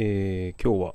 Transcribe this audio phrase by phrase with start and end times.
[0.00, 0.94] えー、今日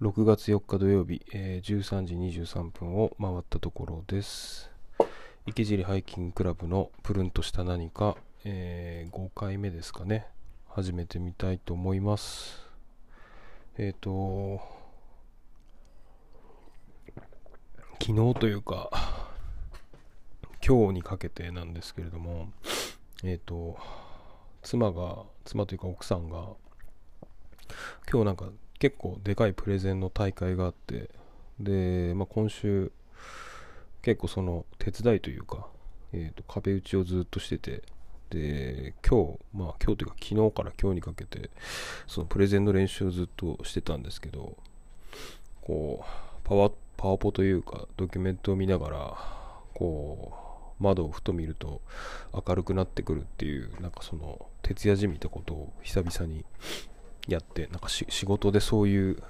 [0.00, 4.70] 6月4日土曜日、えー、13時23分を回ったところです。
[5.44, 8.16] 池尻ハイキングクラブのプルンとした何か、
[8.46, 10.26] えー、5回目ですかね。
[10.70, 12.66] 始めてみたいと思います。
[13.76, 14.62] えっ、と、
[18.00, 19.28] 昨日というか、
[20.66, 22.48] 今日にかけてなんですけれども、
[23.22, 23.76] えっ、と、
[24.62, 26.46] 妻が、妻というか奥さんが、
[28.10, 28.46] 今日なんか
[28.78, 31.10] 結構でかいプレゼンの大会があって、
[31.58, 32.92] で、まあ、今週、
[34.02, 35.66] 結構その手伝いというか、
[36.12, 37.82] えー、と壁打ちをずっとしてて、
[38.30, 41.50] で、今日、まあ今日というか昨日から今日にかけて、
[42.06, 44.56] そのプレゼンの練習をずっとしてたんですけど、
[45.60, 49.18] こう、パワパワポというか、ドキュメントを見ながら、
[49.74, 50.32] こ
[50.78, 51.82] う、窓をふと見ると
[52.32, 56.44] 明るくなってくるっていう、なんかその、徹夜じみたことを久々に
[57.28, 59.22] やって、なんか仕事でそういう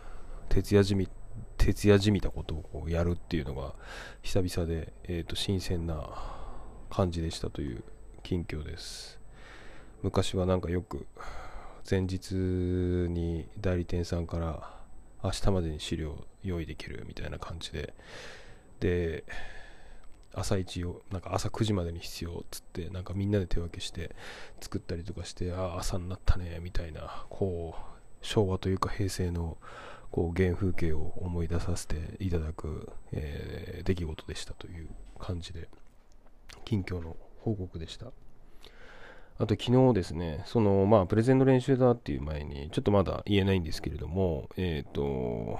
[0.49, 1.09] 徹夜じみ、
[1.57, 3.75] 徹夜じみたことをやるっていうのが
[4.23, 6.09] 久々で、えー、と新鮮な
[6.91, 7.85] 感じでしたという
[8.23, 9.19] 近況です。
[10.03, 11.07] 昔はなんかよく
[11.89, 14.81] 前日に代理店さんから
[15.23, 17.95] 明日までに資料用意できるみたいな感じで
[18.81, 19.25] で
[20.33, 24.15] 朝一をなんか朝9時までに必要っつってなんかみんなで手分けして
[24.61, 27.81] 作ったりとかしてああ朝になったねみたいなこう
[28.23, 29.57] 昭和というか平成の
[30.11, 35.69] こう原風景を思い出させていただく、えー出来事でしたという感じで
[36.65, 38.07] 近況の報告でした。
[39.39, 45.59] あと昨日ですねそのまあプレゼンの練習だっていう前にちょっとまだ言えないんですけれどもえっ、と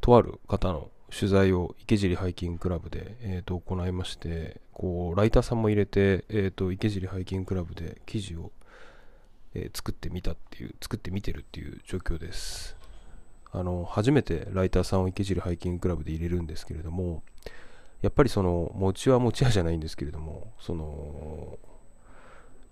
[0.00, 8.50] とある方の取材を池尻ハイキングクラブで、えー、と行いましてこうライターさんも入れて、えー、と池尻ハイキングクラブで記事を、
[9.54, 12.76] えー作ってみたっていう作ってみてるっていう状況です。
[13.52, 17.22] あの初めてライターさんを池尻ハイキングクラブで入れるんですけれども
[18.02, 21.56] やっぱりその持ちは持ち屋じゃないんですけれどもその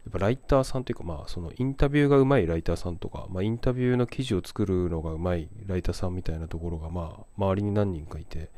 [0.04, 8.50] やっぱライターさんというかまあそのインタビューがうまいライターさんとか、まあ、インタビューの記事を作るのがうまいライターさんみたいなところがまあ周りに何人かいて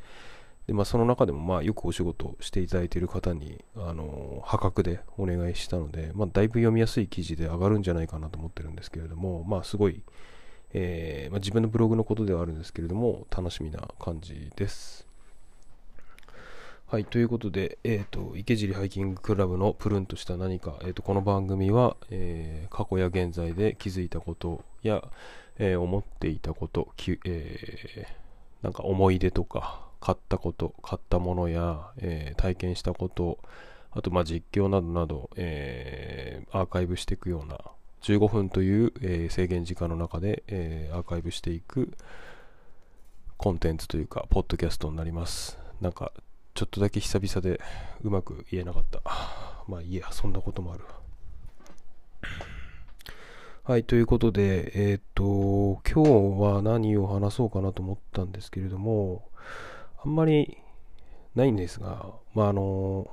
[0.67, 10.03] で、まあ、その中でもまあよくお仕事していただいている方にあの破格でお願いしたので、まあ、だいぶ読みやすい記事で上がるんじゃないかなと思ってるんですけれどもまあすごい、
[10.73, 15.04] えーまあ、自分のブログのことではあるんですけれども楽しみな感じです。
[16.87, 25.03] はい、ということで、えー、と池尻ハイキングクラブのプルンとした何か、えー、とこの番組は、えー過去や現在で気づいたことや、
[25.59, 28.07] えー思っていたこと、えー
[28.63, 33.39] なんか思い出とか買ったこと買ったものや、えー体験したこと
[33.91, 37.59] あとまあ実況などなど、えーアーカイブしていくような
[38.03, 41.95] 15分という、えー制限時間の中で、えーアーカイブしていく
[43.39, 45.59] コンテンツというかポッドキャストになります。
[45.81, 46.13] なんか
[46.55, 47.61] ちょっとだけ久々で
[48.05, 49.03] うまく言えなかった。
[49.67, 50.85] まあいいや、そんなこともある。
[53.65, 59.29] はい、ということで、えっ、と、今日は何を話そうかなと思ったんですけれども、
[60.05, 60.59] あんまり
[61.35, 63.09] ないんですが、まああの、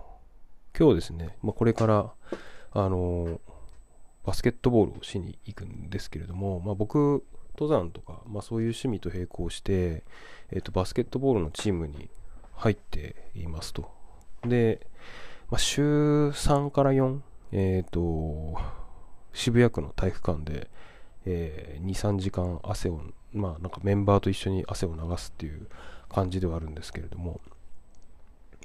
[0.77, 2.11] 今日ですね、まあ、これから、
[2.73, 3.41] あの、
[4.23, 7.23] バスケットボールをしに行くんですけれども、まあ、僕、
[7.57, 10.03] 登山とか、まあ、そういう趣味と並行して、
[10.51, 12.11] えっ、と、バスケットボールのチームに
[12.61, 13.89] 入っていますと。
[14.43, 14.85] で、
[15.49, 15.81] まあ、週
[16.29, 17.19] 3から4、
[17.53, 18.55] えっ、と、
[19.33, 20.69] 渋谷区の体育館で、
[21.25, 23.01] えー2、3時間汗を、
[23.33, 25.67] まあなんかメンバーと一緒に汗を流すっていう
[26.07, 27.41] 感じではあるんですけれども、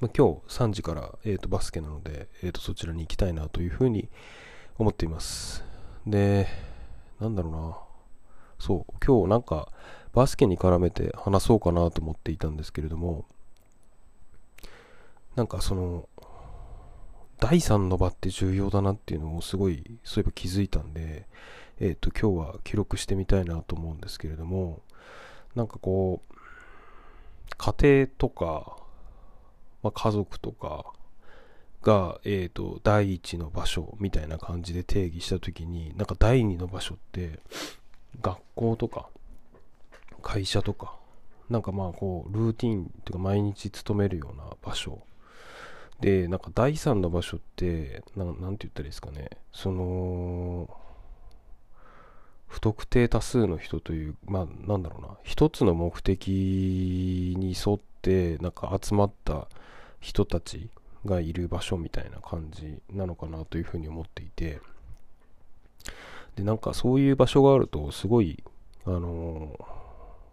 [0.02, 4.10] まあ、今日3時から、えー、とバスケなので、えー、とそちらに行きたいなというふうに
[4.76, 5.64] 思っています。
[6.06, 6.48] で、
[7.18, 7.78] なんだろうな。
[8.58, 9.72] そう、今日なんか
[10.12, 13.24] バスケに絡めて話そうかなと思っていたんですけれども、
[15.36, 16.08] なんかその、
[17.38, 21.28] 第3の場って重要だなっていうのをすごい、そういえば気づいたんで、
[21.78, 24.80] えっ、と、今日は記録してみたいなと思うんですけれども、
[25.54, 26.34] なんかこう、
[27.58, 28.78] 家庭とか、
[29.82, 30.86] まあ、家族とか
[31.82, 37.40] が、えっ、と、第一の場所みたいな感じで定義したときに、なんか第二の場所って、
[38.22, 39.10] 学校とか、
[40.22, 40.96] 会社とか、
[41.50, 45.02] なんかまあこう、ルーティンというか毎日勤めるような場所
[46.00, 50.68] で、なんか第三の場所って、ななんて言ったらいいですかね、その、
[52.46, 59.48] 不特定多数の人という、まあなんだろうな、一つの目的に沿って、なんか集まった
[60.00, 60.68] 人たち
[61.04, 64.60] がいる場所みたいな感じなのかなというふうに思っていて、
[66.36, 68.44] でなんかそういう場所があるとすごい
[68.84, 69.56] あの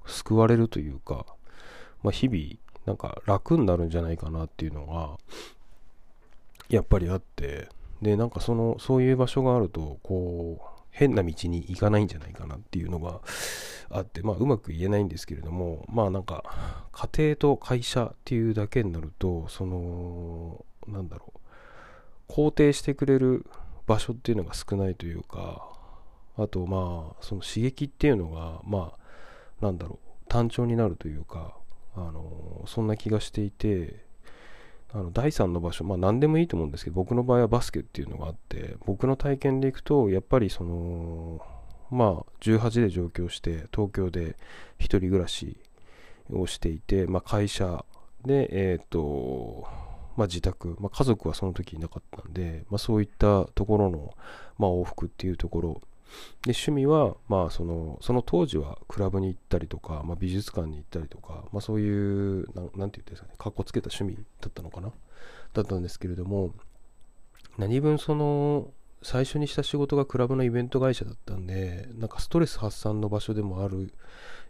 [0.06, 1.26] ー、救われるというか、
[2.04, 5.18] まあ、日々なんか楽になるんじゃないかなっていうのが
[6.70, 7.70] やっぱりあって
[8.02, 13.22] でなんかそのそういう場所があるとこう変な道に行かないんじゃないかなっていうのが
[13.90, 16.44] あって、まあ、うまく言えないんですけれどもまあなんか
[16.92, 21.34] 家庭と会社っていうだけになるとそのなんだろ
[22.30, 23.46] う肯定してくれる
[23.88, 25.68] 場所っていうのが少ないというか
[26.38, 28.94] あとまあその刺激っていうのがま
[29.62, 31.56] あなんだろう単調になるというか
[31.96, 34.04] あのそんな気がしていて
[34.94, 41.42] あの第3の場所まあ何でもいいと思うんですけど僕の場合はバスケっていうのがあって僕の体験でいくとやっぱりその
[41.92, 44.36] まあ18で上京して東京で
[44.80, 45.58] 1人暮らし
[46.32, 47.86] をしていて、まあ、会社
[48.26, 49.68] でえっ、ー、と
[50.16, 54.14] まあ、自宅、まあ、家族はその時いなかったんで、まあ、そういったところの、
[54.58, 55.82] まあ、往復っていうところ
[56.46, 64.92] で趣味は、まあ、そのその当時はクラブに行ったりとか、まあ、美術館に行ったりとか、まあ、そういうななんて言ってんですかねかっこつけた趣味だったのかな？
[65.54, 66.52] だったんですけれども
[67.58, 68.72] 何分その
[69.04, 73.94] 最初にした仕事がクラブのイベント会社だったんでなんかストレス発散の場所でもある、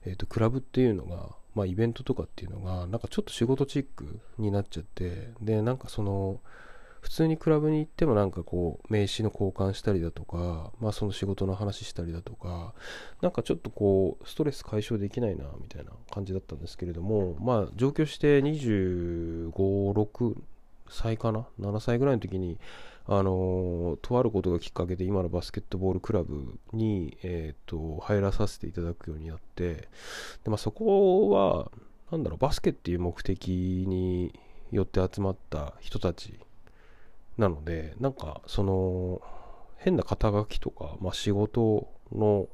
[0.06, 6.40] えーと、クラブっていうのが、まあ、イベントとかっていうのがなんかちょっと仕事チックになっちゃってでなんかその
[7.04, 12.74] 普通にクラブに行ってもなんかこう名刺の交換したりだとか、まあその仕事の話したりだとか、
[13.22, 20.36] なんかちょっとこうストレス解消できないなみたいな感じだったんですけれども、まあ上京して25、6
[20.88, 22.58] 歳かな ?7 歳ぐらいの時に、
[23.06, 29.90] あのとあることがきっかけで今のバスケットボールクラブに、えーと、入らさせていただくようになってで、
[30.46, 31.70] まあ、そこは
[32.12, 33.50] なんだろうバスケっていう目的
[33.90, 34.32] に
[34.72, 36.40] よって集まった人たち
[37.38, 39.22] なので、なんか、その、
[39.78, 42.48] 変な肩書きとか、まあ、仕事の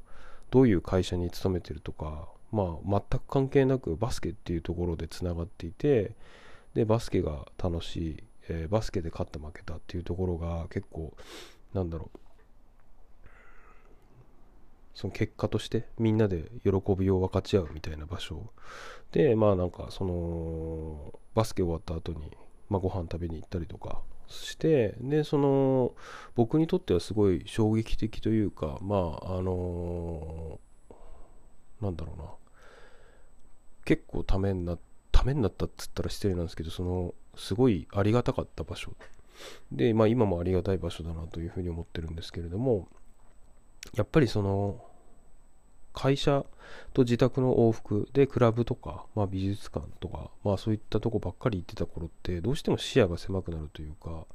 [0.50, 6.14] どういう会社に勤めてるとか、まあ、全く関係なくバスケっていうところでつながっていて、
[6.74, 11.14] で、バスケが楽しい、えー、バスケで勝った負けたっていうところが結構、
[11.74, 12.18] なんだろう、
[14.94, 18.52] その結果としてみんなで喜びを分かち合うみたいな場所。
[19.12, 22.36] で、まあなんかその、バスケ終わった後に、
[22.68, 25.94] まあ、ご飯食べに行ったりとか、してでその
[26.34, 32.24] 僕にとってはすごい衝撃的というかまああのー、なんだろうな。
[33.84, 34.78] 結構ためにな
[35.10, 38.92] ためになったっつったら失礼なんですけどそのすごいありがたかった場所。
[39.72, 42.88] でまあ今もありがたい場所だなというふうに思ってるんですけれども
[43.94, 44.84] やっぱりその
[45.92, 46.44] 会社
[46.92, 54.26] と自宅の往復でクラブとか、まあ、美術館とか、まあ、そういったとこばっかり行ってた頃ってどうしても視野が狭くなるというか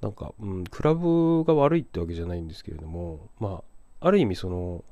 [0.00, 3.62] なんか、うん、クラブが悪いってわけじゃないんですけれども、ま
[4.00, 4.84] あ、ある意味その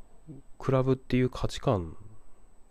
[0.58, 1.96] クラブっていう価値観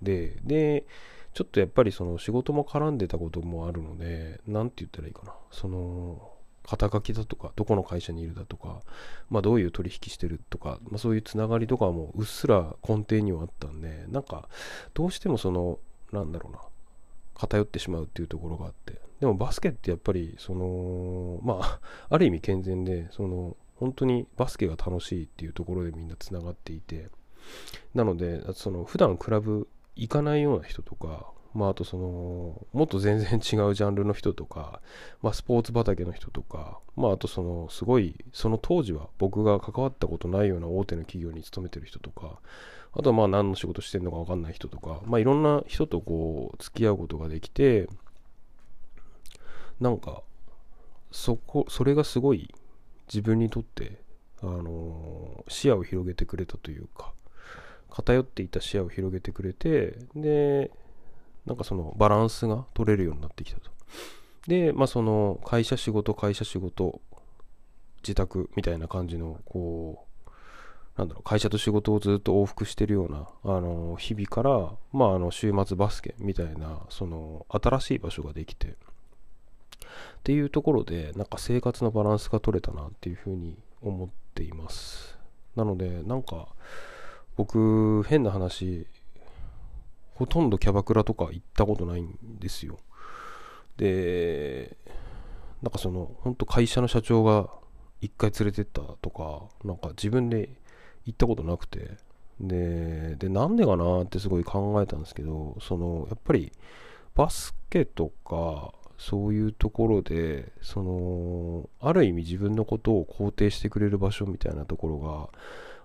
[0.01, 0.85] でで
[1.33, 5.33] ちょっとやっぱりその仕事も絡んでたこともあるので何て言ったらいいかな。
[5.51, 6.31] その
[6.67, 8.81] 肩書きだとか、どこの会社にいるだとか、
[9.29, 14.49] まあ、どういう取引してるとか、まあ、そういうつながりとかもうっすら根底にはあったんで、なんか、
[14.93, 15.79] どうしてもその、
[16.11, 16.59] なんだろうな、
[17.35, 21.79] 偏ってしまうっていうところがあって、でもバスケってやっぱり、その、まあ、
[22.13, 27.09] ある意味健全で、その、本当にバスケが楽しいっていうところでみんなつながっていて、
[27.93, 34.79] なので、その、普段クラブ行かないような人とか、まあ、あとその、もっと全然違うジャンルの人とか、
[35.23, 42.37] まあ、スポーツ畑の人とか、まあ、あとその、すごい、その当時は僕が関わったことないような大手の企業に勤めてる人とか、
[42.93, 47.89] あとはまあ、何の仕事してるのかわかんない人とか、まあ、いろんな人とこう、付き合うことができて、
[49.79, 50.21] なんか、
[51.11, 52.53] そこ、それがすごい
[53.07, 53.99] 自分にとって、
[54.43, 57.13] あのー、視野を広げてくれたというか、
[57.89, 60.69] 偏っていた視野を広げてくれて、で、
[61.47, 63.71] なんかそのバランスが取れるようになってきたと。
[64.47, 67.01] で、まあその会社仕事、会社仕事、
[68.03, 70.29] 自宅みたいな感じの、こう、
[70.97, 78.75] なんだろう、会社と仕事をずっと往復してるような、あの、日々から、まああの、週末バスケみたいな、その、新しい場所ができて、っ
[80.23, 85.17] ていうところで、なんか生活のバランスが取れたなっていうふうに思っています。
[85.55, 86.49] なので、なんか、
[87.37, 88.87] 僕、変な話、
[90.17, 92.79] ほとんどキャバクラとか行ったことないんですよ。
[93.77, 94.75] で、
[95.61, 97.49] なんかその、本当会社の社長が
[98.01, 100.49] 一回連れてったとか、なんか自分で
[101.05, 101.97] 行ったことなくて、
[102.39, 106.51] で、で、なんでかなってすごい考えたんですけど、その、やっぱり
[107.13, 115.31] バスケとか、そういうところで、その、ある意味自分のことを肯定してくれる場所みたいなところ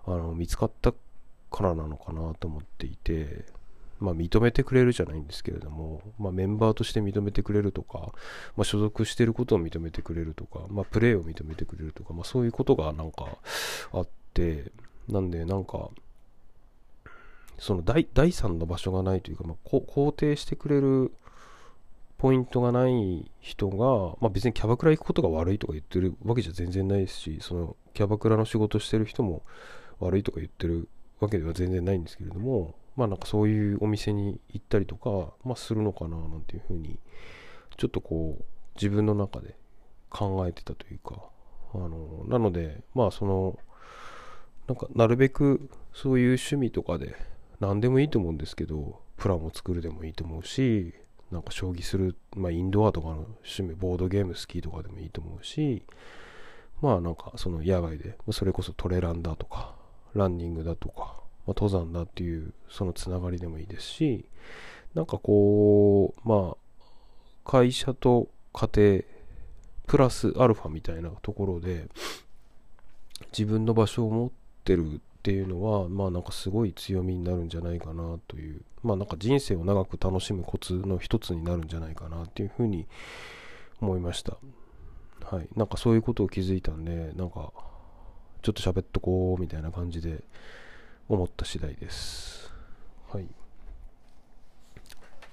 [0.07, 3.45] があの見つかったからなのかなと思っていて、
[4.03, 8.13] まあ、認めてくれるじゃないんですけれども、まあ、メンバーとして認めてくれるとか、
[8.57, 13.39] まあ、所属してることを認めてくれるとか、まあ、プレーを認めてくれるとか、まあ、そういうことがなんか
[13.93, 14.73] あって
[15.09, 15.91] なんでなんか
[17.59, 21.13] その第第三の場所がないというか、まあ、肯定してくれる
[22.19, 29.43] ポイントがない人が、まあ、別にキャバクラ行くことが悪いとか言ってるわけじゃ全然ないですしそのキャバクラの仕事してる人も
[29.99, 30.89] 悪いとか言ってる
[31.21, 36.99] わけでは全然ないんですけれどもまあなんかそういうお店に行ったりとか、まあ、するのかななんていうふうに
[37.77, 38.45] ちょっとこう
[38.77, 39.57] 自分の中で
[40.11, 41.23] 考えてたというか
[41.75, 43.59] あのなのでまあその
[44.69, 47.17] なんかなるべくそういう趣味とかで
[47.61, 50.95] 何でもいいと思うんですけどプランを作るでもいいと思うし
[51.31, 55.83] なんか将棋する、まあ、インドアとかの趣味ボードゲーム好きとかでもいいと思うし
[56.83, 59.75] まあなんかその野外でそれこそトレランだとか
[60.15, 64.25] ランニングだとかまあ、登山だっていうそのつながりでもいいですし
[64.95, 66.57] なんかこうまあ
[67.45, 69.03] 会社と家庭
[69.87, 71.89] プラスアルファみたいなところで
[73.37, 74.31] 自分の場所を持っ
[74.65, 82.87] てるっていうのはまあなんかすごい強みになるんじゃないかなというまあなんか人生を長く楽しむコツの一つになるんじゃないかなっていうふうに
[83.81, 84.37] 思いました。
[85.25, 85.49] はい。
[85.57, 87.53] なんかそういうことを気づいたんでなんか
[88.43, 90.25] ちょっと喋っとこうみたいな感じで
[91.09, 92.53] 思った次第です。
[93.09, 93.27] はい。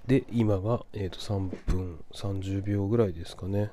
[0.08, 3.72] で、今が、えー、と3分30秒ぐらいですかね。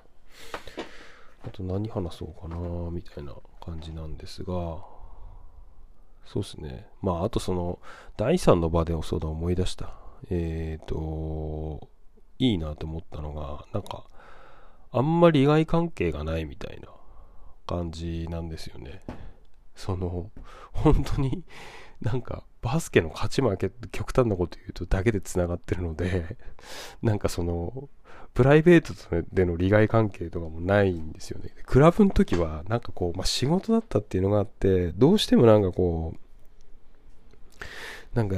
[1.47, 2.57] あと何話そうかな、
[2.91, 4.85] みたいな感じなんですが、
[6.27, 6.87] そうですね。
[7.03, 7.79] まあ、あとその、
[8.17, 9.95] 第3の場でそうだ思い出した。
[10.31, 11.89] えっ、ー、と、
[12.39, 14.05] いいなと思ったのが、なんか、
[14.93, 16.89] あんまり利害関係がないみたいな
[17.67, 19.03] 感じなんですよね。
[19.75, 20.31] その、
[20.73, 21.45] 本当に
[22.01, 26.37] なんかバスケの勝ち負けって極端なこと言うとだけでつながってるので
[27.03, 27.89] なんかその
[28.35, 28.93] プライベート
[29.33, 31.51] での利害関係とかもないんですよね。
[31.65, 38.37] クラブの時はなんかこう、まあ、仕事だったっていうのがあってどうしてもなんかこうなんか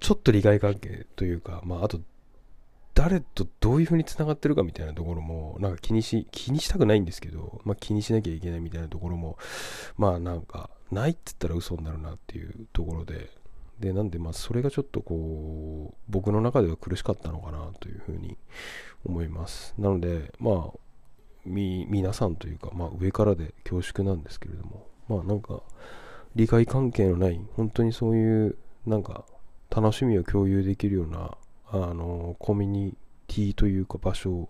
[0.00, 2.00] ちょっと利害関係というかまああと
[3.00, 9.38] 誰とどういう風に繋がってるかみたいなところも、なんか気にし、気にしたくないんですけど、まあ気にしなきゃいけないみたいなところも、
[9.96, 13.30] まあなんか、ないって言ったら嘘になるなっていうところで、
[13.78, 18.36] で、なんで、まあ、それがちょっとこう、僕の中では苦しかったのかなというふうに
[19.06, 19.74] 思います。
[19.78, 20.78] なので、まあ、
[21.46, 25.62] み、皆さんというか、まあ、上からで恐縮なんですけれども、まあ、なんか、
[26.34, 29.24] 理解関係のない、本当にそういう、なんか、
[29.70, 31.38] 楽しみを共有できるような、
[31.72, 32.94] あの、コミュニ
[33.26, 34.48] ティというか場所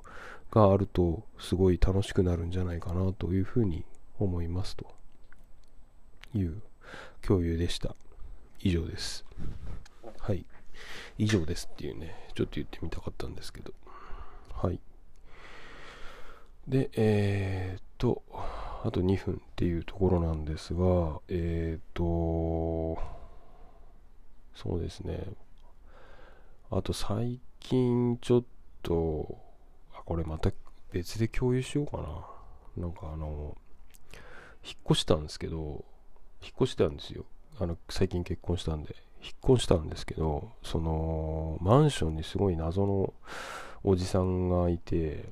[0.51, 3.85] があると、すごい楽しくなるんじゃないかなというふうに
[4.19, 5.01] 思いますと。
[6.35, 6.63] いう
[7.23, 7.95] 共有でした。
[8.61, 9.25] 以上です。
[10.19, 10.45] はい。
[11.19, 13.73] 以上ですっていうね、ちょっと言ってみたかったんですけど。
[14.53, 14.81] はい。
[16.69, 18.23] で、えー、っと、
[18.85, 23.01] あと2分っていうところなんですが、えー、っと、
[24.55, 25.25] そうですね。
[26.71, 28.45] あと最近ちょっ
[28.83, 29.39] と、
[29.95, 30.51] あ、これまた
[30.93, 32.85] 別で共有しようかな。
[32.85, 33.57] なんかあの、
[34.65, 35.85] 引っ越したんですけど、
[36.43, 37.25] 引っ越したんですよ
[37.59, 43.13] あの最近結婚したんで引っ越したんですけどそのマンションにすごい謎の
[43.85, 45.29] おじさんがいて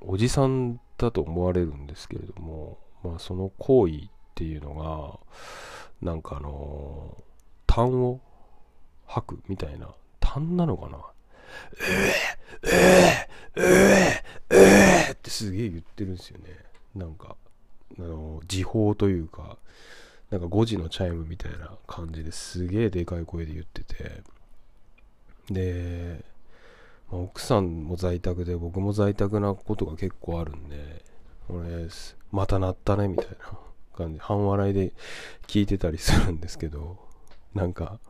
[0.00, 3.98] おじさんだと思われるんですけれども、まあ、その行為っ
[4.34, 4.74] ていうの
[6.02, 7.16] がなんかあの
[7.66, 8.20] 痰を
[9.06, 9.88] 吐くみたいな。
[10.20, 10.98] 痰なのかな？
[11.80, 16.44] えー、えー、えー、えー、ってすげえ言ってるんですよね。
[16.94, 17.36] なんか
[17.98, 19.56] あの時報というか
[20.30, 24.22] なんか5時のチャイムみたいな感じですげえでかい声で言ってて。
[25.50, 26.24] で、
[27.10, 31.04] まあ、奥さんも在宅で僕も在宅なことが結構あるんで
[31.48, 31.86] 俺
[32.32, 33.58] また鳴ったねみたいな
[33.96, 34.18] 感じ。
[34.18, 34.92] 半笑いで
[35.46, 36.98] 聞いてたりするんですけど
[37.54, 38.00] なんか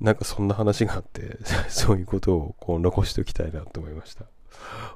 [0.00, 4.26] なんかそんな話があって そういうことをこう残しておきたいなと思いました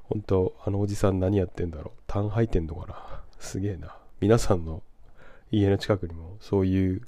[0.05, 3.97] 本当あのおじさん何やってんだろう痰吐いてんのかなすげえな。
[4.21, 4.83] 皆さんの
[5.51, 7.03] 家の近くにもそういう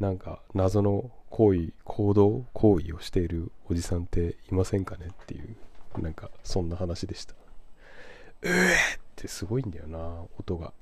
[0.00, 7.34] なんか謎の行為、行動、行為をしているおじさんっていませんかねっていう、なんかそんな話でした。
[7.34, 10.72] うえってすごいんだよな、音が。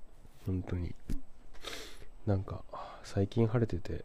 [0.46, 0.94] 本当に。
[2.26, 2.62] なんか
[3.02, 4.04] 最近晴れてて、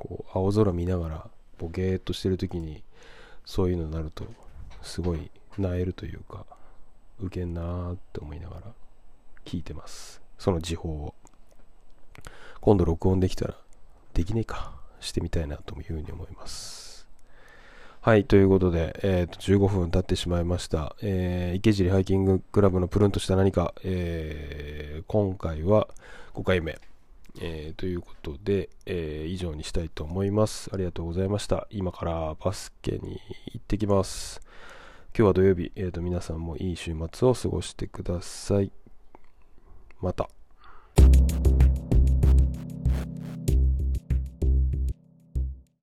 [0.00, 2.82] こう青空見ながらボケーっとしてる時に
[3.44, 4.24] そういうのになると
[4.82, 6.46] すごい萎えるというか、
[7.20, 8.62] ウケんなーって思いながら
[9.44, 10.22] 聞いてます。
[10.38, 11.14] その時報を。
[12.60, 13.56] 今度録音できたら、
[14.14, 17.06] できねえか、してみたいなというふうに思います。
[18.00, 20.96] はい、ということで、えー、と15分経ってしまいました。
[21.02, 25.88] えー、池尻ハイキングクラブのプルンとした何か、えー、今回は
[26.34, 26.78] 5回目。
[27.38, 30.70] えー、ということで、えー、以上にしたいと思います。
[30.72, 31.66] ありがとうございました。
[31.70, 33.20] 今からバスケに
[33.52, 34.40] 行ってきます。
[35.16, 38.72] 今日は土曜日、えーと皆さんもいい週末を過ごしてください。
[40.00, 40.39] また。